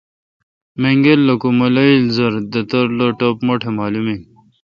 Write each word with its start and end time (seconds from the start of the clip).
منگل 0.81 1.23
کو 1.41 1.49
مہ 1.57 1.67
لییل 1.75 2.03
زرہ۔ 2.15 2.41
دھتر 2.53 2.85
لو 2.97 3.07
ٹپ 3.19 3.35
مٹھ 3.47 3.65
مالوم 3.77 4.07
ان 4.11 4.21